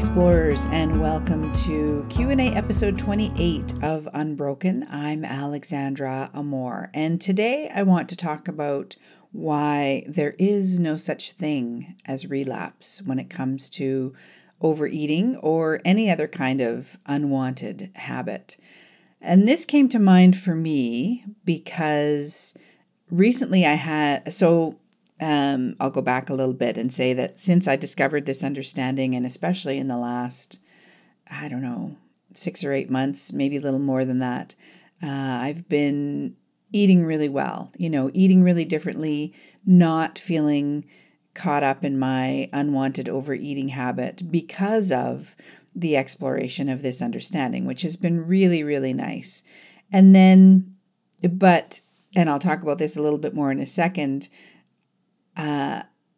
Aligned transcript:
explorers 0.00 0.64
and 0.70 0.98
welcome 0.98 1.52
to 1.52 2.06
Q&A 2.08 2.54
episode 2.54 2.98
28 2.98 3.74
of 3.82 4.08
Unbroken. 4.14 4.86
I'm 4.88 5.26
Alexandra 5.26 6.30
Amor 6.32 6.90
and 6.94 7.20
today 7.20 7.70
I 7.74 7.82
want 7.82 8.08
to 8.08 8.16
talk 8.16 8.48
about 8.48 8.96
why 9.30 10.04
there 10.08 10.34
is 10.38 10.80
no 10.80 10.96
such 10.96 11.32
thing 11.32 11.96
as 12.06 12.30
relapse 12.30 13.02
when 13.02 13.18
it 13.18 13.28
comes 13.28 13.68
to 13.70 14.14
overeating 14.62 15.36
or 15.36 15.82
any 15.84 16.10
other 16.10 16.26
kind 16.26 16.62
of 16.62 16.98
unwanted 17.04 17.90
habit. 17.96 18.56
And 19.20 19.46
this 19.46 19.66
came 19.66 19.90
to 19.90 19.98
mind 19.98 20.34
for 20.34 20.54
me 20.54 21.26
because 21.44 22.54
recently 23.10 23.66
I 23.66 23.74
had 23.74 24.32
so 24.32 24.79
um, 25.20 25.76
I'll 25.78 25.90
go 25.90 26.00
back 26.00 26.30
a 26.30 26.34
little 26.34 26.54
bit 26.54 26.78
and 26.78 26.92
say 26.92 27.12
that 27.12 27.38
since 27.38 27.68
I 27.68 27.76
discovered 27.76 28.24
this 28.24 28.42
understanding, 28.42 29.14
and 29.14 29.26
especially 29.26 29.78
in 29.78 29.88
the 29.88 29.98
last, 29.98 30.58
I 31.30 31.48
don't 31.48 31.62
know, 31.62 31.98
six 32.34 32.64
or 32.64 32.72
eight 32.72 32.90
months, 32.90 33.32
maybe 33.32 33.58
a 33.58 33.60
little 33.60 33.78
more 33.78 34.04
than 34.04 34.18
that, 34.20 34.54
uh, 35.02 35.06
I've 35.42 35.68
been 35.68 36.36
eating 36.72 37.04
really 37.04 37.28
well, 37.28 37.70
you 37.76 37.90
know, 37.90 38.10
eating 38.14 38.42
really 38.42 38.64
differently, 38.64 39.34
not 39.66 40.18
feeling 40.18 40.86
caught 41.34 41.62
up 41.62 41.84
in 41.84 41.98
my 41.98 42.48
unwanted 42.52 43.08
overeating 43.08 43.68
habit 43.68 44.30
because 44.30 44.90
of 44.90 45.36
the 45.74 45.96
exploration 45.96 46.68
of 46.68 46.82
this 46.82 47.02
understanding, 47.02 47.64
which 47.64 47.82
has 47.82 47.96
been 47.96 48.26
really, 48.26 48.62
really 48.62 48.92
nice. 48.92 49.44
And 49.92 50.14
then, 50.14 50.76
but, 51.22 51.80
and 52.16 52.30
I'll 52.30 52.38
talk 52.38 52.62
about 52.62 52.78
this 52.78 52.96
a 52.96 53.02
little 53.02 53.18
bit 53.18 53.34
more 53.34 53.50
in 53.50 53.60
a 53.60 53.66
second 53.66 54.28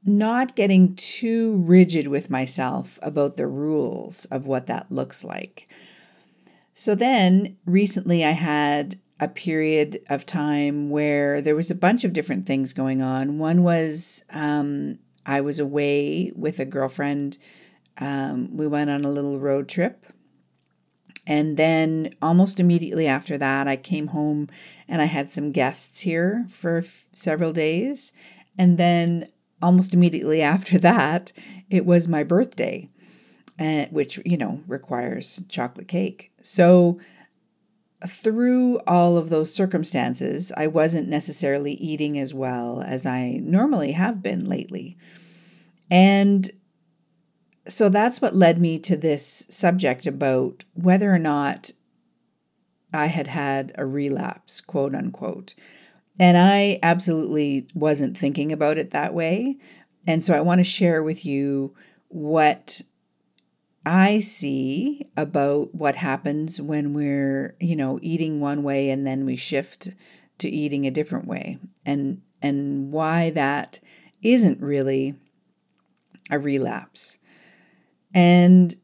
not 0.04 0.56
getting 0.56 0.96
too 0.96 1.56
rigid 1.58 2.08
with 2.08 2.30
myself 2.30 2.98
about 3.02 3.36
the 3.36 3.46
rules 3.46 4.24
of 4.26 4.46
what 4.46 4.66
that 4.66 4.90
looks 4.90 5.24
like. 5.24 5.68
So 6.74 6.94
then 6.94 7.56
recently 7.66 8.24
I 8.24 8.30
had 8.32 8.98
a 9.20 9.28
period 9.28 10.00
of 10.08 10.26
time 10.26 10.90
where 10.90 11.40
there 11.40 11.54
was 11.54 11.70
a 11.70 11.76
bunch 11.76 12.02
of 12.02 12.12
different 12.12 12.46
things 12.46 12.72
going 12.72 13.02
on. 13.02 13.38
One 13.38 13.62
was 13.62 14.24
um, 14.30 14.98
I 15.24 15.40
was 15.40 15.60
away 15.60 16.32
with 16.34 16.58
a 16.58 16.64
girlfriend. 16.64 17.38
Um, 17.98 18.56
we 18.56 18.66
went 18.66 18.90
on 18.90 19.04
a 19.04 19.10
little 19.10 19.38
road 19.38 19.68
trip. 19.68 20.06
And 21.24 21.56
then 21.56 22.14
almost 22.20 22.58
immediately 22.58 23.06
after 23.06 23.38
that, 23.38 23.68
I 23.68 23.76
came 23.76 24.08
home 24.08 24.48
and 24.88 25.00
I 25.00 25.04
had 25.04 25.32
some 25.32 25.52
guests 25.52 26.00
here 26.00 26.44
for 26.48 26.78
f- 26.78 27.06
several 27.12 27.52
days. 27.52 28.12
And 28.58 28.78
then 28.78 29.26
almost 29.60 29.94
immediately 29.94 30.42
after 30.42 30.78
that, 30.78 31.32
it 31.70 31.86
was 31.86 32.08
my 32.08 32.22
birthday, 32.22 32.88
uh, 33.58 33.86
which, 33.90 34.20
you 34.24 34.36
know, 34.36 34.62
requires 34.66 35.42
chocolate 35.48 35.88
cake. 35.88 36.32
So, 36.42 36.98
through 38.04 38.80
all 38.80 39.16
of 39.16 39.28
those 39.28 39.54
circumstances, 39.54 40.50
I 40.56 40.66
wasn't 40.66 41.08
necessarily 41.08 41.74
eating 41.74 42.18
as 42.18 42.34
well 42.34 42.82
as 42.82 43.06
I 43.06 43.38
normally 43.42 43.92
have 43.92 44.22
been 44.22 44.44
lately. 44.44 44.96
And 45.88 46.50
so 47.68 47.88
that's 47.88 48.20
what 48.20 48.34
led 48.34 48.60
me 48.60 48.78
to 48.80 48.96
this 48.96 49.46
subject 49.48 50.06
about 50.06 50.64
whether 50.74 51.12
or 51.12 51.18
not 51.18 51.70
I 52.92 53.06
had 53.06 53.28
had 53.28 53.72
a 53.76 53.86
relapse, 53.86 54.60
quote 54.60 54.94
unquote. 54.94 55.54
And 56.18 56.36
I 56.36 56.78
absolutely 56.82 57.66
wasn't 57.74 58.16
thinking 58.16 58.52
about 58.52 58.78
it 58.78 58.90
that 58.90 59.14
way. 59.14 59.56
And 60.06 60.22
so 60.22 60.34
I 60.34 60.40
want 60.40 60.58
to 60.58 60.64
share 60.64 61.02
with 61.02 61.24
you 61.24 61.74
what 62.08 62.82
I 63.84 64.20
see 64.20 65.06
about 65.16 65.74
what 65.74 65.96
happens 65.96 66.60
when 66.60 66.94
we're, 66.94 67.56
you 67.60 67.74
know, 67.76 67.98
eating 68.02 68.40
one 68.40 68.62
way 68.62 68.90
and 68.90 69.06
then 69.06 69.24
we 69.24 69.36
shift 69.36 69.88
to 70.38 70.48
eating 70.48 70.86
a 70.86 70.90
different 70.90 71.26
way 71.26 71.58
and 71.84 72.20
and 72.40 72.90
why 72.90 73.30
that 73.30 73.78
isn't 74.22 74.60
really 74.60 75.14
a 76.30 76.38
relapse. 76.38 77.18
And 78.14 78.74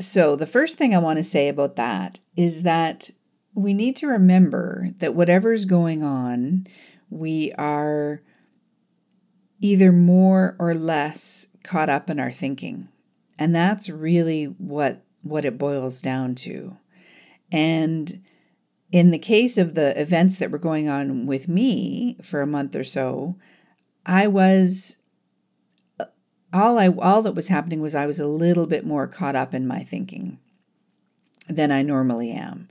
so 0.00 0.36
the 0.36 0.46
first 0.46 0.76
thing 0.76 0.94
I 0.94 0.98
want 0.98 1.18
to 1.18 1.24
say 1.24 1.48
about 1.48 1.76
that 1.76 2.20
is 2.36 2.62
that 2.62 3.10
we 3.58 3.74
need 3.74 3.96
to 3.96 4.06
remember 4.06 4.86
that 4.98 5.16
whatever's 5.16 5.64
going 5.64 6.04
on, 6.04 6.66
we 7.10 7.52
are 7.58 8.22
either 9.60 9.90
more 9.90 10.54
or 10.60 10.74
less 10.74 11.48
caught 11.64 11.88
up 11.88 12.08
in 12.08 12.20
our 12.20 12.30
thinking. 12.30 12.88
And 13.36 13.52
that's 13.52 13.90
really 13.90 14.44
what 14.44 15.04
what 15.22 15.44
it 15.44 15.58
boils 15.58 16.00
down 16.00 16.36
to. 16.36 16.76
And 17.50 18.22
in 18.92 19.10
the 19.10 19.18
case 19.18 19.58
of 19.58 19.74
the 19.74 20.00
events 20.00 20.38
that 20.38 20.52
were 20.52 20.58
going 20.58 20.88
on 20.88 21.26
with 21.26 21.48
me 21.48 22.16
for 22.22 22.40
a 22.40 22.46
month 22.46 22.76
or 22.76 22.84
so, 22.84 23.36
I 24.06 24.28
was 24.28 24.98
all 26.52 26.78
I 26.78 26.88
all 26.88 27.22
that 27.22 27.34
was 27.34 27.48
happening 27.48 27.80
was 27.80 27.96
I 27.96 28.06
was 28.06 28.20
a 28.20 28.26
little 28.26 28.68
bit 28.68 28.86
more 28.86 29.08
caught 29.08 29.34
up 29.34 29.52
in 29.52 29.66
my 29.66 29.80
thinking 29.80 30.38
than 31.48 31.72
I 31.72 31.82
normally 31.82 32.30
am. 32.30 32.68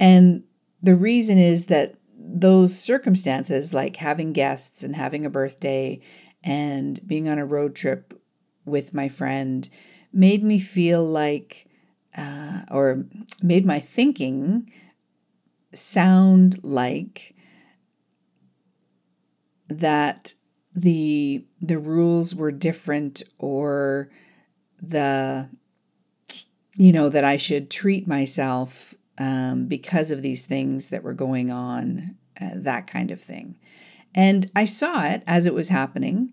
And 0.00 0.44
the 0.82 0.96
reason 0.96 1.38
is 1.38 1.66
that 1.66 1.94
those 2.18 2.76
circumstances, 2.76 3.74
like 3.74 3.96
having 3.96 4.32
guests 4.32 4.82
and 4.82 4.96
having 4.96 5.26
a 5.26 5.30
birthday 5.30 6.00
and 6.42 6.98
being 7.06 7.28
on 7.28 7.38
a 7.38 7.44
road 7.46 7.74
trip 7.76 8.14
with 8.64 8.94
my 8.94 9.08
friend, 9.08 9.68
made 10.12 10.42
me 10.42 10.58
feel 10.58 11.04
like, 11.04 11.66
uh, 12.16 12.62
or 12.70 13.04
made 13.42 13.66
my 13.66 13.78
thinking 13.78 14.72
sound 15.72 16.64
like 16.64 17.34
that 19.68 20.34
the 20.74 21.44
the 21.60 21.78
rules 21.78 22.34
were 22.34 22.50
different 22.50 23.22
or 23.38 24.10
the 24.82 25.48
you 26.74 26.92
know 26.92 27.08
that 27.08 27.24
I 27.24 27.36
should 27.36 27.70
treat 27.70 28.06
myself 28.06 28.94
um, 29.20 29.66
because 29.66 30.10
of 30.10 30.22
these 30.22 30.46
things 30.46 30.88
that 30.88 31.04
were 31.04 31.14
going 31.14 31.50
on, 31.50 32.16
uh, 32.40 32.50
that 32.56 32.86
kind 32.86 33.10
of 33.10 33.20
thing. 33.20 33.56
And 34.14 34.50
I 34.56 34.64
saw 34.64 35.04
it 35.04 35.22
as 35.26 35.46
it 35.46 35.54
was 35.54 35.68
happening, 35.68 36.32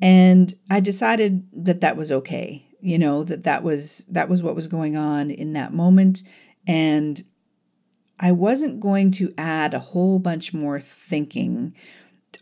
and 0.00 0.54
I 0.70 0.78
decided 0.78 1.48
that 1.52 1.80
that 1.80 1.96
was 1.96 2.12
okay. 2.12 2.66
You 2.80 2.98
know 2.98 3.24
that 3.24 3.44
that 3.44 3.64
was 3.64 4.04
that 4.10 4.28
was 4.28 4.42
what 4.42 4.54
was 4.54 4.68
going 4.68 4.96
on 4.96 5.30
in 5.30 5.54
that 5.54 5.72
moment, 5.72 6.22
and 6.66 7.20
I 8.20 8.32
wasn't 8.32 8.80
going 8.80 9.10
to 9.12 9.34
add 9.36 9.72
a 9.72 9.80
whole 9.80 10.18
bunch 10.18 10.52
more 10.52 10.78
thinking 10.78 11.74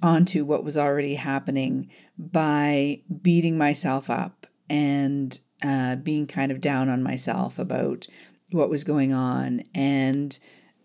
onto 0.02 0.44
what 0.44 0.64
was 0.64 0.76
already 0.76 1.14
happening 1.14 1.88
by 2.18 3.00
beating 3.22 3.56
myself 3.56 4.10
up 4.10 4.46
and 4.68 5.38
uh, 5.62 5.96
being 5.96 6.26
kind 6.26 6.52
of 6.52 6.60
down 6.60 6.88
on 6.88 7.02
myself 7.02 7.58
about 7.58 8.06
what 8.50 8.70
was 8.70 8.84
going 8.84 9.12
on 9.12 9.62
and 9.74 10.38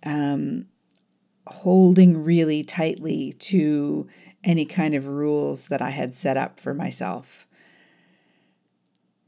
um, 0.05 0.65
holding 1.47 2.23
really 2.23 2.63
tightly 2.63 3.33
to 3.33 4.07
any 4.43 4.65
kind 4.65 4.95
of 4.95 5.07
rules 5.07 5.67
that 5.67 5.81
I 5.81 5.89
had 5.89 6.15
set 6.15 6.37
up 6.37 6.59
for 6.59 6.73
myself. 6.73 7.47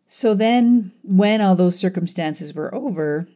So 0.07 0.33
then, 0.33 0.91
when 1.03 1.41
all 1.41 1.55
those 1.55 1.79
circumstances 1.79 2.53
were 2.53 2.73
over, 2.73 3.27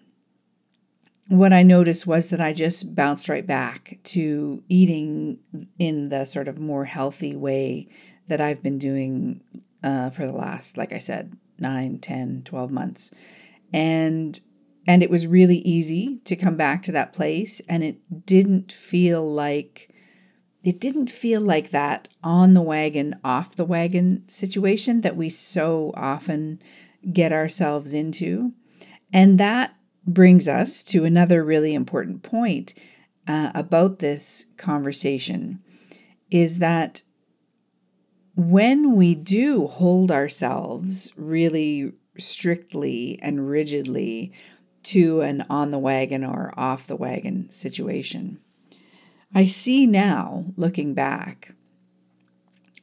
what 1.28 1.54
I 1.54 1.64
noticed 1.64 2.08
was 2.08 2.30
that 2.30 2.42
I 2.42 2.54
just 2.54 2.96
bounced 2.96 3.30
right 3.30 3.46
back 3.46 3.98
to 4.06 4.64
eating 4.68 5.40
in 5.78 6.10
the 6.10 6.26
sort 6.26 6.48
of 6.48 6.60
more 6.60 6.86
healthy 6.86 7.36
way 7.36 7.88
that 8.28 8.42
I've 8.42 8.64
been 8.64 8.78
doing 8.78 9.42
uh, 9.84 10.10
for 10.10 10.26
the 10.26 10.32
last, 10.32 10.78
like 10.78 10.94
I 10.94 10.98
said, 11.00 11.38
9, 11.60 12.00
10, 12.00 12.44
12 12.46 12.72
months. 12.72 13.12
And 13.74 14.40
and 14.88 15.04
it 15.04 15.10
was 15.10 15.28
really 15.28 15.60
easy 15.60 16.20
to 16.26 16.36
come 16.36 16.56
back 16.56 16.82
to 16.84 16.92
that 16.92 17.14
place. 17.14 17.62
And 17.68 17.84
it 17.84 18.26
didn't 18.26 18.72
feel 18.72 19.30
like, 19.32 19.94
it 20.64 20.80
didn't 20.80 21.10
feel 21.10 21.42
like 21.42 21.70
that 21.72 22.08
on 22.24 22.54
the 22.54 22.62
wagon, 22.62 23.20
off 23.24 23.56
the 23.56 23.66
wagon 23.66 24.24
situation 24.28 25.02
that 25.02 25.16
we 25.16 25.30
so 25.30 25.94
often 25.96 26.62
get 27.12 27.32
ourselves 27.32 27.94
into. 27.94 28.54
And 29.14 29.40
that 29.40 29.76
brings 30.06 30.48
us 30.48 30.84
to 30.84 31.06
another 31.06 31.44
really 31.44 31.74
important 31.74 32.24
point 32.24 32.74
uh, 33.28 33.52
about 33.54 34.00
this 34.00 34.46
conversation 34.58 35.62
is 36.32 36.60
that 36.60 37.04
when 38.36 38.96
we 38.96 39.14
do 39.16 39.68
hold 39.68 40.12
ourselves 40.12 41.12
really 41.16 41.92
strictly 42.18 43.20
and 43.22 43.50
rigidly 43.50 44.32
to 44.84 45.22
an 45.22 45.46
on 45.50 45.72
the 45.72 45.80
wagon 45.80 46.24
or 46.24 46.54
off 46.58 46.88
the 46.88 46.96
wagon 46.96 47.50
situation. 47.50 48.40
I 49.34 49.46
see 49.46 49.86
now, 49.86 50.46
looking 50.56 50.94
back, 50.94 51.54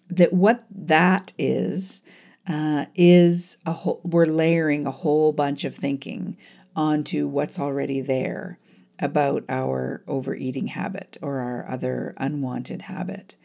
that 0.08 0.32
what 0.32 0.62
that 0.70 1.32
is 1.38 2.02
uh, 2.48 2.86
is 2.94 3.58
a 3.66 3.72
whole, 3.72 4.00
we're 4.04 4.26
layering 4.26 4.86
a 4.86 4.92
whole 4.92 5.32
bunch 5.32 5.64
of 5.64 5.74
thinking 5.74 6.36
onto 6.76 7.26
what's 7.26 7.58
already 7.58 8.00
there 8.00 8.58
about 9.00 9.44
our 9.48 10.02
overeating 10.06 10.68
habit 10.68 11.16
or 11.20 11.38
our 11.38 11.68
other 11.68 12.14
unwanted 12.18 12.82
habit. 12.82 13.36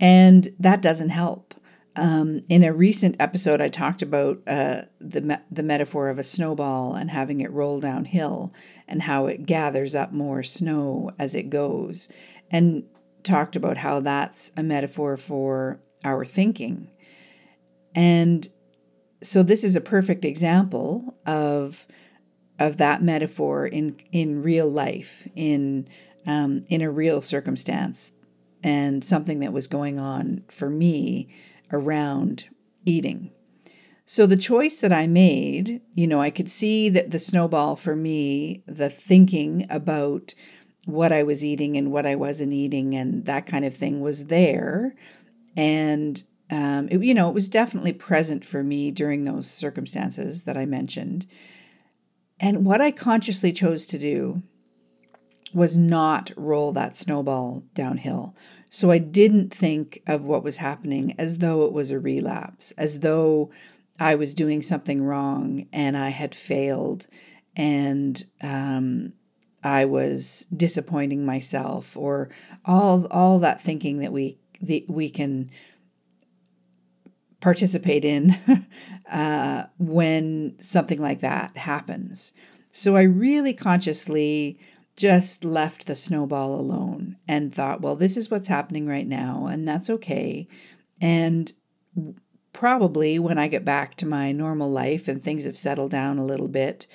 And 0.00 0.48
that 0.60 0.80
doesn't 0.80 1.08
help. 1.10 1.47
Um, 1.98 2.42
in 2.48 2.62
a 2.62 2.72
recent 2.72 3.16
episode, 3.18 3.60
I 3.60 3.66
talked 3.66 4.02
about 4.02 4.40
uh, 4.46 4.82
the 5.00 5.20
me- 5.20 5.44
the 5.50 5.64
metaphor 5.64 6.10
of 6.10 6.18
a 6.20 6.22
snowball 6.24 6.94
and 6.94 7.10
having 7.10 7.40
it 7.40 7.50
roll 7.50 7.80
downhill, 7.80 8.52
and 8.86 9.02
how 9.02 9.26
it 9.26 9.46
gathers 9.46 9.96
up 9.96 10.12
more 10.12 10.44
snow 10.44 11.10
as 11.18 11.34
it 11.34 11.50
goes, 11.50 12.08
and 12.52 12.84
talked 13.24 13.56
about 13.56 13.78
how 13.78 13.98
that's 13.98 14.52
a 14.56 14.62
metaphor 14.62 15.16
for 15.16 15.80
our 16.04 16.24
thinking. 16.24 16.88
And 17.96 18.46
so 19.20 19.42
this 19.42 19.64
is 19.64 19.74
a 19.74 19.80
perfect 19.80 20.24
example 20.24 21.18
of 21.26 21.84
of 22.60 22.76
that 22.76 23.02
metaphor 23.02 23.66
in 23.66 23.96
in 24.12 24.40
real 24.40 24.70
life, 24.70 25.26
in 25.34 25.88
um, 26.26 26.62
in 26.68 26.80
a 26.80 26.92
real 26.92 27.22
circumstance, 27.22 28.12
and 28.62 29.02
something 29.04 29.40
that 29.40 29.52
was 29.52 29.66
going 29.66 29.98
on 29.98 30.44
for 30.46 30.70
me 30.70 31.28
around 31.72 32.48
eating. 32.84 33.30
So 34.06 34.24
the 34.24 34.36
choice 34.36 34.80
that 34.80 34.92
I 34.92 35.06
made, 35.06 35.82
you 35.92 36.06
know, 36.06 36.20
I 36.20 36.30
could 36.30 36.50
see 36.50 36.88
that 36.88 37.10
the 37.10 37.18
snowball 37.18 37.76
for 37.76 37.94
me, 37.94 38.62
the 38.66 38.88
thinking 38.88 39.66
about 39.68 40.34
what 40.86 41.12
I 41.12 41.22
was 41.22 41.44
eating 41.44 41.76
and 41.76 41.92
what 41.92 42.06
I 42.06 42.14
wasn't 42.14 42.54
eating 42.54 42.94
and 42.94 43.26
that 43.26 43.44
kind 43.44 43.66
of 43.66 43.74
thing 43.74 44.00
was 44.00 44.26
there. 44.26 44.94
And, 45.58 46.22
um, 46.50 46.88
it, 46.90 47.02
you 47.02 47.12
know, 47.12 47.28
it 47.28 47.34
was 47.34 47.50
definitely 47.50 47.92
present 47.92 48.46
for 48.46 48.62
me 48.62 48.90
during 48.90 49.24
those 49.24 49.50
circumstances 49.50 50.44
that 50.44 50.56
I 50.56 50.64
mentioned. 50.64 51.26
And 52.40 52.64
what 52.64 52.80
I 52.80 52.90
consciously 52.90 53.52
chose 53.52 53.86
to 53.88 53.98
do 53.98 54.42
was 55.52 55.76
not 55.76 56.30
roll 56.36 56.72
that 56.72 56.96
snowball 56.96 57.64
downhill. 57.74 58.34
So 58.70 58.90
I 58.90 58.98
didn't 58.98 59.52
think 59.52 60.02
of 60.06 60.26
what 60.26 60.44
was 60.44 60.58
happening 60.58 61.14
as 61.18 61.38
though 61.38 61.64
it 61.64 61.72
was 61.72 61.90
a 61.90 61.98
relapse, 61.98 62.72
as 62.72 63.00
though 63.00 63.50
I 63.98 64.14
was 64.14 64.34
doing 64.34 64.62
something 64.62 65.02
wrong 65.02 65.66
and 65.72 65.96
I 65.96 66.10
had 66.10 66.34
failed 66.34 67.06
and 67.56 68.24
um, 68.42 69.12
I 69.62 69.84
was 69.84 70.46
disappointing 70.56 71.26
myself, 71.26 71.96
or 71.96 72.30
all 72.64 73.06
all 73.06 73.40
that 73.40 73.60
thinking 73.60 73.98
that 73.98 74.12
we 74.12 74.38
the, 74.60 74.84
we 74.88 75.10
can 75.10 75.50
participate 77.40 78.04
in 78.04 78.36
uh, 79.10 79.66
when 79.78 80.54
something 80.60 81.00
like 81.00 81.20
that 81.20 81.56
happens. 81.56 82.32
So 82.70 82.96
I 82.96 83.02
really 83.02 83.52
consciously 83.52 84.60
just 84.98 85.44
left 85.44 85.86
the 85.86 85.94
snowball 85.94 86.56
alone 86.60 87.16
and 87.28 87.54
thought, 87.54 87.80
well, 87.80 87.94
this 87.94 88.16
is 88.16 88.30
what's 88.30 88.48
happening 88.48 88.86
right 88.86 89.06
now, 89.06 89.46
and 89.46 89.66
that's 89.66 89.88
okay. 89.88 90.48
And 91.00 91.52
probably 92.52 93.18
when 93.20 93.38
I 93.38 93.46
get 93.46 93.64
back 93.64 93.94
to 93.96 94.06
my 94.06 94.32
normal 94.32 94.68
life 94.68 95.06
and 95.06 95.22
things 95.22 95.44
have 95.44 95.56
settled 95.56 95.92
down 95.92 96.18
a 96.18 96.24
little 96.26 96.48
bit, 96.48 96.88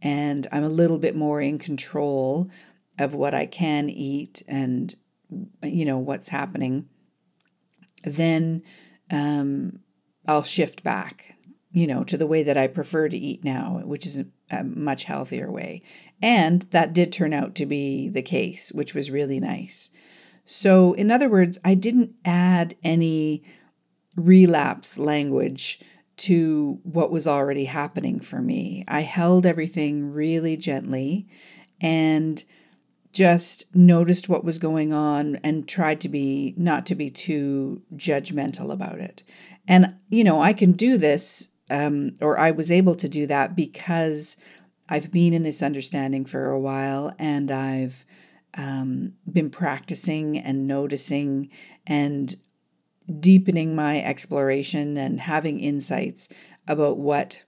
and 0.00 0.46
I'm 0.50 0.64
a 0.64 0.70
little 0.70 0.98
bit 0.98 1.14
more 1.14 1.42
in 1.42 1.58
control 1.58 2.50
of 2.98 3.14
what 3.14 3.34
I 3.34 3.44
can 3.44 3.90
eat 3.90 4.42
and 4.48 4.94
you 5.62 5.84
know 5.84 5.98
what's 5.98 6.28
happening, 6.28 6.88
then 8.04 8.62
um, 9.10 9.80
I'll 10.26 10.42
shift 10.42 10.82
back, 10.82 11.36
you 11.72 11.86
know, 11.86 12.04
to 12.04 12.16
the 12.16 12.26
way 12.26 12.42
that 12.42 12.56
I 12.56 12.66
prefer 12.66 13.08
to 13.08 13.16
eat 13.16 13.44
now, 13.44 13.80
which 13.84 14.06
is 14.06 14.24
a 14.50 14.64
much 14.64 15.04
healthier 15.04 15.50
way. 15.50 15.82
And 16.20 16.62
that 16.70 16.92
did 16.92 17.12
turn 17.12 17.32
out 17.32 17.54
to 17.56 17.66
be 17.66 18.08
the 18.08 18.22
case, 18.22 18.72
which 18.72 18.94
was 18.94 19.10
really 19.10 19.40
nice. 19.40 19.90
So, 20.44 20.94
in 20.94 21.10
other 21.10 21.28
words, 21.28 21.58
I 21.64 21.74
didn't 21.74 22.12
add 22.24 22.74
any 22.82 23.44
relapse 24.16 24.98
language 24.98 25.80
to 26.16 26.80
what 26.82 27.10
was 27.10 27.26
already 27.26 27.64
happening 27.64 28.20
for 28.20 28.42
me. 28.42 28.84
I 28.88 29.02
held 29.02 29.46
everything 29.46 30.12
really 30.12 30.56
gently 30.56 31.28
and 31.80 32.42
just 33.12 33.74
noticed 33.74 34.28
what 34.28 34.44
was 34.44 34.58
going 34.58 34.92
on 34.92 35.36
and 35.36 35.66
tried 35.66 36.00
to 36.00 36.08
be 36.08 36.54
not 36.56 36.86
to 36.86 36.94
be 36.94 37.10
too 37.10 37.82
judgmental 37.94 38.72
about 38.72 38.98
it. 38.98 39.22
And, 39.66 39.94
you 40.08 40.24
know, 40.24 40.40
I 40.40 40.52
can 40.52 40.72
do 40.72 40.98
this, 40.98 41.48
um, 41.70 42.16
or 42.20 42.38
I 42.38 42.50
was 42.50 42.70
able 42.70 42.94
to 42.96 43.08
do 43.08 43.26
that 43.28 43.56
because 43.56 44.36
I've 44.88 45.12
been 45.12 45.32
in 45.32 45.42
this 45.42 45.62
understanding 45.62 46.24
for 46.24 46.50
a 46.50 46.60
while 46.60 47.14
and 47.18 47.50
I've 47.50 48.04
um, 48.58 49.14
been 49.30 49.50
practicing 49.50 50.36
and 50.36 50.66
noticing 50.66 51.50
and 51.86 52.34
deepening 53.18 53.74
my 53.74 54.02
exploration 54.02 54.96
and 54.96 55.20
having 55.20 55.60
insights 55.60 56.28
about 56.66 56.98
what 56.98 57.44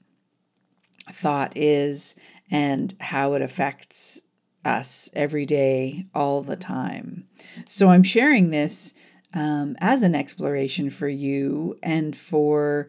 thought 1.10 1.56
is 1.56 2.16
and 2.50 2.94
how 3.00 3.34
it 3.34 3.42
affects 3.42 4.22
us 4.64 5.10
every 5.14 5.44
day, 5.44 6.06
all 6.14 6.42
the 6.42 6.56
time. 6.56 7.26
So 7.66 7.88
I'm 7.88 8.04
sharing 8.04 8.50
this 8.50 8.94
um, 9.34 9.76
as 9.80 10.02
an 10.02 10.14
exploration 10.14 10.90
for 10.90 11.08
you 11.08 11.78
and 11.82 12.16
for, 12.16 12.88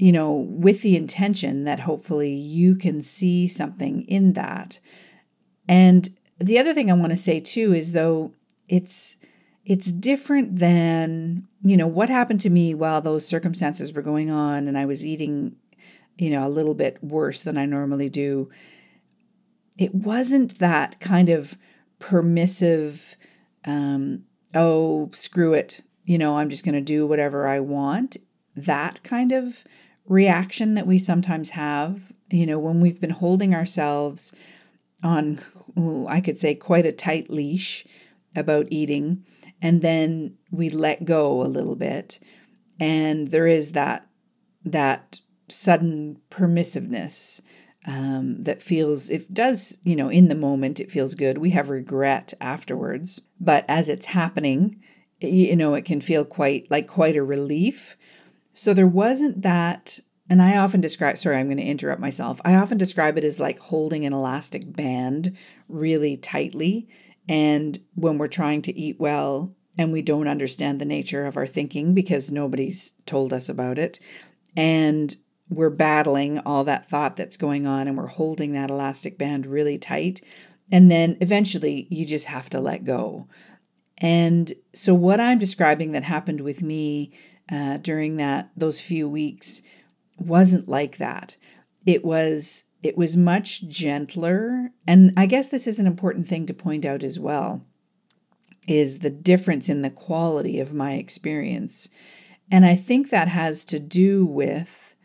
you 0.00 0.12
know, 0.12 0.32
with 0.32 0.80
the 0.80 0.96
intention 0.96 1.64
that 1.64 1.80
hopefully 1.80 2.32
you 2.32 2.74
can 2.74 3.02
see 3.02 3.46
something 3.46 4.02
in 4.04 4.32
that. 4.32 4.80
And 5.68 6.08
the 6.38 6.58
other 6.58 6.72
thing 6.72 6.90
I 6.90 6.94
want 6.94 7.12
to 7.12 7.18
say 7.18 7.38
too 7.38 7.74
is 7.74 7.92
though 7.92 8.32
it's 8.66 9.18
it's 9.66 9.92
different 9.92 10.56
than, 10.56 11.46
you 11.62 11.76
know, 11.76 11.86
what 11.86 12.08
happened 12.08 12.40
to 12.40 12.50
me 12.50 12.74
while 12.74 13.02
those 13.02 13.28
circumstances 13.28 13.92
were 13.92 14.00
going 14.00 14.30
on 14.30 14.66
and 14.66 14.78
I 14.78 14.86
was 14.86 15.04
eating, 15.04 15.56
you 16.16 16.30
know, 16.30 16.46
a 16.46 16.48
little 16.48 16.74
bit 16.74 16.96
worse 17.04 17.42
than 17.42 17.58
I 17.58 17.66
normally 17.66 18.08
do. 18.08 18.48
It 19.76 19.94
wasn't 19.94 20.58
that 20.60 20.98
kind 20.98 21.28
of 21.28 21.58
permissive 21.98 23.16
um, 23.66 24.24
oh, 24.54 25.10
screw 25.12 25.52
it, 25.52 25.82
you 26.04 26.16
know, 26.16 26.38
I'm 26.38 26.48
just 26.48 26.64
going 26.64 26.74
to 26.74 26.80
do 26.80 27.06
whatever 27.06 27.46
I 27.46 27.60
want. 27.60 28.16
That 28.56 29.02
kind 29.02 29.32
of 29.32 29.62
reaction 30.10 30.74
that 30.74 30.88
we 30.88 30.98
sometimes 30.98 31.50
have, 31.50 32.12
you 32.30 32.44
know, 32.44 32.58
when 32.58 32.80
we've 32.80 33.00
been 33.00 33.10
holding 33.10 33.54
ourselves 33.54 34.34
on, 35.04 35.40
I 36.08 36.20
could 36.20 36.36
say, 36.36 36.56
quite 36.56 36.84
a 36.84 36.92
tight 36.92 37.30
leash 37.30 37.86
about 38.34 38.66
eating, 38.70 39.24
and 39.62 39.80
then 39.82 40.36
we 40.50 40.68
let 40.68 41.04
go 41.04 41.42
a 41.42 41.44
little 41.44 41.76
bit, 41.76 42.18
and 42.78 43.28
there 43.28 43.46
is 43.46 43.72
that 43.72 44.06
that 44.64 45.20
sudden 45.48 46.18
permissiveness 46.30 47.40
um, 47.86 48.42
that 48.42 48.62
feels 48.62 49.08
it 49.08 49.32
does 49.32 49.78
you 49.84 49.96
know 49.96 50.08
in 50.08 50.28
the 50.28 50.34
moment 50.34 50.80
it 50.80 50.90
feels 50.90 51.14
good. 51.14 51.38
We 51.38 51.50
have 51.50 51.70
regret 51.70 52.34
afterwards 52.40 53.20
but 53.40 53.64
as 53.68 53.88
it's 53.88 54.06
happening 54.06 54.80
you 55.20 55.56
know 55.56 55.74
it 55.74 55.84
can 55.84 56.00
feel 56.00 56.24
quite 56.24 56.70
like 56.70 56.86
quite 56.86 57.16
a 57.16 57.22
relief 57.22 57.96
so 58.60 58.74
there 58.74 58.86
wasn't 58.86 59.42
that 59.42 59.98
and 60.28 60.40
i 60.42 60.56
often 60.56 60.80
describe 60.80 61.16
sorry 61.18 61.36
i'm 61.36 61.46
going 61.46 61.56
to 61.56 61.62
interrupt 61.62 62.00
myself 62.00 62.40
i 62.44 62.54
often 62.54 62.78
describe 62.78 63.16
it 63.18 63.24
as 63.24 63.40
like 63.40 63.58
holding 63.58 64.04
an 64.04 64.12
elastic 64.12 64.74
band 64.74 65.36
really 65.68 66.16
tightly 66.16 66.88
and 67.28 67.78
when 67.94 68.18
we're 68.18 68.26
trying 68.26 68.62
to 68.62 68.76
eat 68.78 68.98
well 68.98 69.54
and 69.78 69.92
we 69.92 70.02
don't 70.02 70.28
understand 70.28 70.80
the 70.80 70.84
nature 70.84 71.26
of 71.26 71.36
our 71.36 71.46
thinking 71.46 71.94
because 71.94 72.32
nobody's 72.32 72.92
told 73.06 73.32
us 73.32 73.48
about 73.48 73.78
it 73.78 74.00
and 74.56 75.16
we're 75.50 75.70
battling 75.70 76.38
all 76.40 76.64
that 76.64 76.88
thought 76.88 77.16
that's 77.16 77.36
going 77.36 77.66
on 77.66 77.88
and 77.88 77.96
we're 77.96 78.06
holding 78.06 78.52
that 78.52 78.70
elastic 78.70 79.18
band 79.18 79.46
really 79.46 79.76
tight. 79.76 80.20
And 80.72 80.90
then 80.90 81.16
eventually 81.20 81.88
you 81.90 82.06
just 82.06 82.26
have 82.26 82.48
to 82.50 82.60
let 82.60 82.84
go. 82.84 83.26
And 84.00 84.52
so, 84.74 84.94
what 84.94 85.20
I'm 85.20 85.38
describing 85.38 85.92
that 85.92 86.04
happened 86.04 86.40
with 86.40 86.62
me 86.62 87.12
uh, 87.50 87.78
during 87.78 88.16
that 88.16 88.50
those 88.56 88.80
few 88.80 89.08
weeks 89.08 89.62
wasn't 90.18 90.68
like 90.68 90.98
that. 90.98 91.36
It 91.84 92.04
was 92.04 92.64
it 92.82 92.96
was 92.96 93.16
much 93.16 93.68
gentler, 93.68 94.70
and 94.86 95.12
I 95.16 95.26
guess 95.26 95.48
this 95.48 95.66
is 95.66 95.78
an 95.78 95.86
important 95.86 96.28
thing 96.28 96.46
to 96.46 96.54
point 96.54 96.84
out 96.84 97.02
as 97.02 97.18
well. 97.18 97.66
Is 98.66 99.00
the 99.00 99.10
difference 99.10 99.68
in 99.68 99.82
the 99.82 99.90
quality 99.90 100.60
of 100.60 100.72
my 100.72 100.94
experience. 100.94 101.88
And 102.52 102.64
I 102.64 102.74
think 102.74 103.10
that 103.10 103.28
has 103.28 103.64
to 103.66 103.78
do 103.78 104.24
with 104.24 104.96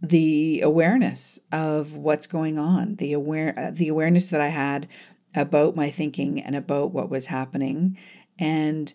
the 0.00 0.60
awareness 0.62 1.38
of 1.52 1.96
what's 1.96 2.26
going 2.26 2.58
on, 2.58 2.96
the 2.96 3.12
aware 3.12 3.54
uh, 3.56 3.70
the 3.70 3.88
awareness 3.88 4.30
that 4.30 4.40
I 4.40 4.48
had 4.48 4.88
about 5.34 5.76
my 5.76 5.90
thinking 5.90 6.40
and 6.40 6.54
about 6.56 6.92
what 6.92 7.10
was 7.10 7.26
happening 7.26 7.96
and 8.38 8.92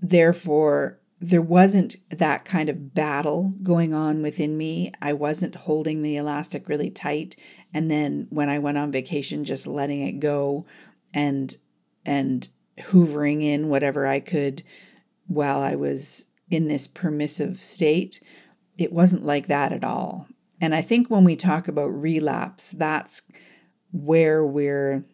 therefore 0.00 0.98
there 1.20 1.42
wasn't 1.42 1.96
that 2.10 2.44
kind 2.44 2.68
of 2.68 2.92
battle 2.92 3.54
going 3.62 3.94
on 3.94 4.20
within 4.20 4.58
me. 4.58 4.92
I 5.00 5.14
wasn't 5.14 5.54
holding 5.54 6.02
the 6.02 6.16
elastic 6.16 6.68
really 6.68 6.90
tight 6.90 7.36
and 7.72 7.90
then 7.90 8.26
when 8.30 8.48
I 8.48 8.58
went 8.58 8.78
on 8.78 8.92
vacation 8.92 9.44
just 9.44 9.66
letting 9.66 10.06
it 10.06 10.20
go 10.20 10.66
and 11.14 11.56
and 12.04 12.46
hoovering 12.78 13.42
in 13.42 13.68
whatever 13.68 14.06
I 14.06 14.20
could 14.20 14.62
while 15.26 15.60
I 15.60 15.74
was 15.76 16.26
in 16.50 16.68
this 16.68 16.86
permissive 16.86 17.62
state. 17.62 18.20
It 18.76 18.92
wasn't 18.92 19.24
like 19.24 19.46
that 19.46 19.72
at 19.72 19.84
all. 19.84 20.26
And 20.60 20.74
I 20.74 20.82
think 20.82 21.08
when 21.08 21.24
we 21.24 21.36
talk 21.36 21.68
about 21.68 21.88
relapse, 21.88 22.72
that's 22.72 23.22
where 23.92 24.44
we're 24.44 25.04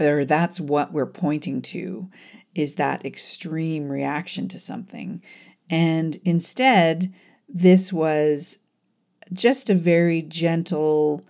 or 0.00 0.24
that's 0.24 0.60
what 0.60 0.92
we're 0.92 1.06
pointing 1.06 1.62
to 1.62 2.08
is 2.54 2.74
that 2.74 3.04
extreme 3.04 3.88
reaction 3.88 4.48
to 4.48 4.58
something. 4.58 5.22
And 5.70 6.16
instead, 6.24 7.12
this 7.48 7.92
was 7.92 8.58
just 9.32 9.70
a 9.70 9.74
very 9.74 10.22
gentle 10.22 11.22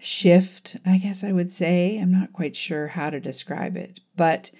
shift, 0.00 0.76
I 0.86 0.98
guess 0.98 1.22
I 1.22 1.32
would 1.32 1.50
say. 1.50 1.98
I'm 1.98 2.12
not 2.12 2.32
quite 2.32 2.56
sure 2.56 2.88
how 2.88 3.10
to 3.10 3.20
describe 3.20 3.76
it, 3.76 4.00
but 4.16 4.50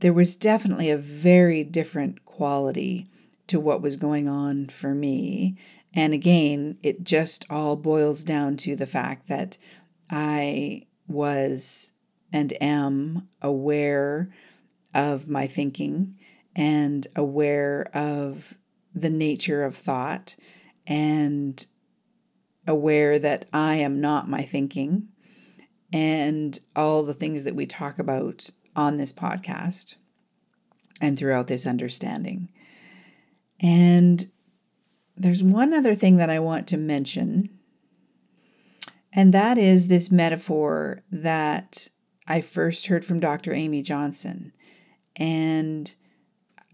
there 0.00 0.12
was 0.12 0.36
definitely 0.36 0.90
a 0.90 0.96
very 0.96 1.64
different 1.64 2.24
quality 2.24 3.06
to 3.46 3.60
what 3.60 3.82
was 3.82 3.96
going 3.96 4.28
on 4.28 4.68
for 4.68 4.94
me. 4.94 5.56
And 5.94 6.12
again, 6.12 6.78
it 6.82 7.04
just 7.04 7.44
all 7.50 7.76
boils 7.76 8.24
down 8.24 8.56
to 8.58 8.74
the 8.74 8.86
fact 8.86 9.28
that 9.28 9.58
I 10.10 10.86
was 11.08 11.92
and 12.32 12.52
am 12.60 13.28
aware 13.40 14.30
of 14.94 15.28
my 15.28 15.46
thinking 15.46 16.18
and 16.54 17.06
aware 17.16 17.90
of 17.94 18.58
the 18.94 19.10
nature 19.10 19.64
of 19.64 19.74
thought 19.74 20.36
and 20.86 21.64
aware 22.66 23.18
that 23.18 23.48
I 23.52 23.76
am 23.76 24.00
not 24.00 24.28
my 24.28 24.42
thinking 24.42 25.08
and 25.92 26.58
all 26.74 27.02
the 27.02 27.14
things 27.14 27.44
that 27.44 27.54
we 27.54 27.66
talk 27.66 27.98
about 27.98 28.50
on 28.74 28.96
this 28.96 29.12
podcast 29.12 29.96
and 31.00 31.18
throughout 31.18 31.48
this 31.48 31.66
understanding. 31.66 32.50
And 33.60 34.30
there's 35.16 35.42
one 35.42 35.74
other 35.74 35.94
thing 35.94 36.16
that 36.16 36.30
I 36.30 36.38
want 36.38 36.66
to 36.68 36.76
mention, 36.76 37.50
and 39.12 39.34
that 39.34 39.58
is 39.58 39.88
this 39.88 40.10
metaphor 40.10 41.02
that 41.10 41.88
I 42.26 42.40
first 42.40 42.86
heard 42.86 43.04
from 43.04 43.20
Dr. 43.20 43.52
Amy 43.52 43.82
Johnson. 43.82 44.52
And 45.16 45.94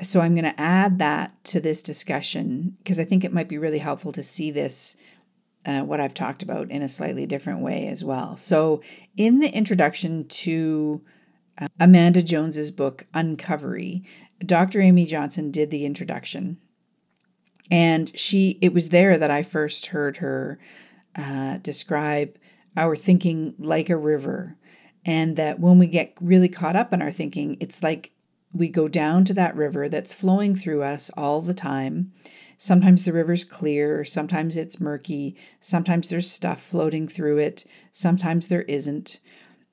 so 0.03 0.21
I'm 0.21 0.35
going 0.35 0.45
to 0.45 0.61
add 0.61 1.01
that 1.01 1.43
to 1.45 1.61
this 1.61 1.83
discussion 1.83 2.77
because 2.79 3.01
I 3.01 3.05
think 3.05 3.25
it 3.25 3.33
might 3.33 3.49
be 3.49 3.59
really 3.59 3.79
helpful 3.79 4.13
to 4.13 4.23
see 4.23 4.51
this, 4.51 4.97
uh, 5.67 5.81
what 5.81 6.01
I've 6.01 6.15
talked 6.15 6.43
about, 6.43 6.71
in 6.71 6.83
a 6.83 6.89
slightly 6.89 7.27
different 7.27 7.61
way 7.61 7.89
as 7.89 8.05
well. 8.05 8.37
So, 8.37 8.83
in 9.17 9.41
the 9.41 9.49
introduction 9.49 10.29
to 10.29 11.03
uh, 11.61 11.67
Amanda 11.81 12.23
Jones's 12.23 12.71
book, 12.71 13.07
Uncovery, 13.13 14.05
Dr. 14.45 14.81
Amy 14.81 15.05
Johnson 15.05 15.51
did 15.51 15.73
the 15.73 15.85
introduction. 15.85 16.59
And 17.71 18.17
she, 18.17 18.59
it 18.63 18.73
was 18.73 18.91
there 18.91 19.19
that 19.19 19.31
I 19.31 19.43
first 19.43 19.87
heard 19.87 20.19
her 20.19 20.59
uh, 21.19 21.59
describe 21.59 22.39
our 22.77 22.97
thinking 22.97 23.55
like 23.59 23.91
a 23.91 23.97
river 23.97 24.57
and 25.05 25.37
that 25.37 25.59
when 25.59 25.79
we 25.79 25.87
get 25.87 26.15
really 26.21 26.49
caught 26.49 26.77
up 26.77 26.93
in 26.93 27.03
our 27.03 27.11
thinking, 27.11 27.57
it's 27.61 27.83
like 27.83 28.13
we 28.53 28.69
go 28.69 28.89
down 28.89 29.25
to 29.25 29.35
that 29.35 29.57
river 29.57 29.89
that's 29.89 30.15
flowing 30.15 30.55
through 30.55 30.83
us 30.83 31.11
all 31.17 31.41
the 31.41 31.55
time. 31.55 32.13
Sometimes 32.57 33.05
the 33.05 33.13
river's 33.13 33.45
clear, 33.45 34.05
sometimes 34.05 34.57
it's 34.57 34.81
murky, 34.81 35.37
sometimes 35.61 36.09
there's 36.09 36.31
stuff 36.31 36.61
floating 36.61 37.07
through 37.09 37.39
it, 37.39 37.65
sometimes 37.93 38.49
there 38.49 38.63
isn't. 38.63 39.21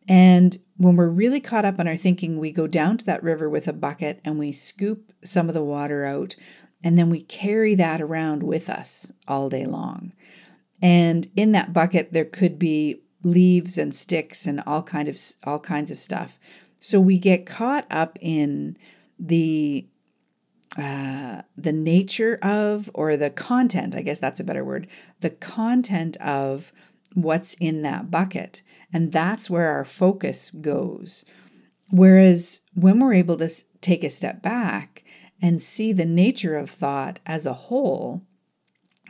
And 0.07 0.57
when 0.77 0.95
we're 0.95 1.09
really 1.09 1.39
caught 1.39 1.65
up 1.65 1.79
in 1.79 1.87
our 1.87 1.95
thinking, 1.95 2.37
we 2.37 2.51
go 2.51 2.67
down 2.67 2.97
to 2.97 3.05
that 3.05 3.23
river 3.23 3.49
with 3.49 3.67
a 3.67 3.73
bucket 3.73 4.21
and 4.23 4.37
we 4.37 4.51
scoop 4.51 5.11
some 5.23 5.47
of 5.47 5.55
the 5.55 5.63
water 5.63 6.05
out, 6.05 6.35
and 6.83 6.97
then 6.97 7.09
we 7.09 7.21
carry 7.23 7.73
that 7.75 8.01
around 8.01 8.43
with 8.43 8.69
us 8.69 9.11
all 9.27 9.49
day 9.49 9.65
long. 9.65 10.13
And 10.81 11.29
in 11.35 11.51
that 11.53 11.73
bucket, 11.73 12.13
there 12.13 12.25
could 12.25 12.59
be 12.59 13.01
leaves 13.23 13.77
and 13.77 13.93
sticks 13.93 14.45
and 14.45 14.61
all 14.65 14.83
kind 14.83 15.07
of 15.07 15.19
all 15.43 15.59
kinds 15.59 15.91
of 15.91 15.99
stuff. 15.99 16.39
So 16.79 16.99
we 16.99 17.17
get 17.17 17.45
caught 17.45 17.87
up 17.89 18.17
in 18.21 18.77
the 19.17 19.87
uh, 20.77 21.41
the 21.57 21.73
nature 21.73 22.37
of 22.41 22.91
or 22.93 23.15
the 23.17 23.29
content. 23.29 23.95
I 23.95 24.01
guess 24.01 24.19
that's 24.19 24.39
a 24.39 24.43
better 24.43 24.63
word. 24.63 24.87
The 25.21 25.29
content 25.29 26.17
of 26.17 26.71
what's 27.13 27.53
in 27.55 27.81
that 27.83 28.11
bucket, 28.11 28.61
and 28.93 29.11
that's 29.11 29.49
where 29.49 29.71
our 29.71 29.85
focus 29.85 30.51
goes. 30.51 31.25
Whereas 31.89 32.61
when 32.73 32.99
we're 32.99 33.13
able 33.13 33.37
to 33.37 33.49
take 33.79 34.03
a 34.03 34.09
step 34.09 34.41
back 34.41 35.03
and 35.41 35.61
see 35.61 35.93
the 35.93 36.05
nature 36.05 36.55
of 36.55 36.69
thought 36.69 37.19
as 37.25 37.45
a 37.45 37.53
whole, 37.53 38.23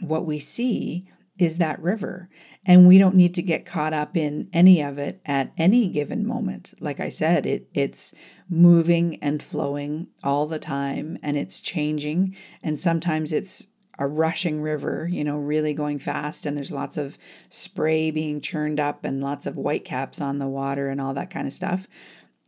what 0.01 0.25
we 0.25 0.39
see 0.39 1.07
is 1.37 1.57
that 1.57 1.81
river. 1.81 2.29
And 2.65 2.87
we 2.87 2.97
don't 2.97 3.15
need 3.15 3.33
to 3.35 3.41
get 3.41 3.65
caught 3.65 3.93
up 3.93 4.15
in 4.15 4.49
any 4.53 4.81
of 4.81 4.97
it 4.97 5.21
at 5.25 5.51
any 5.57 5.87
given 5.87 6.25
moment. 6.25 6.73
Like 6.79 6.99
I 6.99 7.09
said, 7.09 7.45
it 7.45 7.67
it's 7.73 8.13
moving 8.49 9.17
and 9.21 9.43
flowing 9.43 10.07
all 10.23 10.45
the 10.47 10.59
time 10.59 11.17
and 11.21 11.37
it's 11.37 11.59
changing. 11.59 12.35
And 12.63 12.79
sometimes 12.79 13.31
it's 13.31 13.67
a 13.97 14.07
rushing 14.07 14.61
river, 14.61 15.07
you 15.09 15.23
know, 15.23 15.37
really 15.37 15.73
going 15.73 15.99
fast, 15.99 16.45
and 16.45 16.57
there's 16.57 16.73
lots 16.73 16.97
of 16.97 17.17
spray 17.47 18.11
being 18.11 18.41
churned 18.41 18.79
up 18.79 19.05
and 19.05 19.21
lots 19.21 19.45
of 19.45 19.55
whitecaps 19.55 20.19
on 20.19 20.37
the 20.37 20.47
water 20.47 20.89
and 20.89 20.99
all 20.99 21.13
that 21.13 21.29
kind 21.29 21.47
of 21.47 21.53
stuff. 21.53 21.87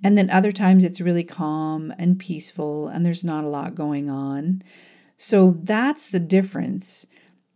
And 0.03 0.17
then 0.17 0.29
other 0.29 0.51
times 0.51 0.83
it's 0.83 1.01
really 1.01 1.23
calm 1.23 1.93
and 1.97 2.19
peaceful 2.19 2.87
and 2.87 3.05
there's 3.05 3.23
not 3.23 3.43
a 3.43 3.49
lot 3.49 3.75
going 3.75 4.09
on. 4.09 4.61
So 5.17 5.57
that's 5.63 6.09
the 6.09 6.19
difference 6.19 7.07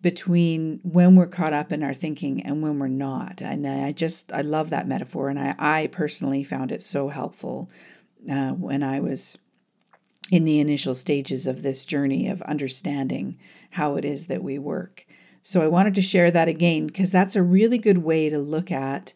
between 0.01 0.79
when 0.83 1.15
we're 1.15 1.27
caught 1.27 1.53
up 1.53 1.71
in 1.71 1.83
our 1.83 1.93
thinking 1.93 2.41
and 2.41 2.61
when 2.61 2.79
we're 2.79 2.87
not. 2.87 3.41
And 3.41 3.67
I 3.67 3.91
just, 3.91 4.33
I 4.33 4.41
love 4.41 4.71
that 4.71 4.87
metaphor. 4.87 5.29
And 5.29 5.39
I, 5.39 5.55
I 5.59 5.87
personally 5.87 6.43
found 6.43 6.71
it 6.71 6.81
so 6.81 7.09
helpful 7.09 7.69
uh, 8.31 8.51
when 8.51 8.83
I 8.83 8.99
was 8.99 9.37
in 10.31 10.45
the 10.45 10.59
initial 10.59 10.95
stages 10.95 11.45
of 11.45 11.61
this 11.61 11.85
journey 11.85 12.27
of 12.27 12.41
understanding 12.43 13.37
how 13.71 13.95
it 13.95 14.05
is 14.05 14.27
that 14.27 14.43
we 14.43 14.57
work. 14.57 15.05
So 15.43 15.61
I 15.61 15.67
wanted 15.67 15.95
to 15.95 16.01
share 16.01 16.31
that 16.31 16.47
again 16.47 16.87
because 16.87 17.11
that's 17.11 17.35
a 17.35 17.43
really 17.43 17.77
good 17.77 17.99
way 17.99 18.29
to 18.29 18.39
look 18.39 18.71
at 18.71 19.13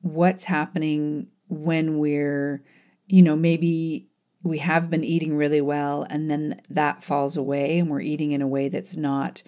what's 0.00 0.44
happening 0.44 1.28
when 1.48 1.98
we're, 1.98 2.62
you 3.06 3.22
know, 3.22 3.36
maybe 3.36 4.08
we 4.42 4.58
have 4.58 4.88
been 4.88 5.04
eating 5.04 5.36
really 5.36 5.60
well 5.60 6.06
and 6.08 6.30
then 6.30 6.60
that 6.70 7.02
falls 7.02 7.36
away 7.36 7.78
and 7.78 7.90
we're 7.90 8.00
eating 8.00 8.32
in 8.32 8.40
a 8.40 8.48
way 8.48 8.68
that's 8.68 8.96
not 8.96 9.42